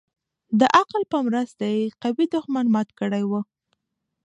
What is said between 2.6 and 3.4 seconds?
مات كړى و.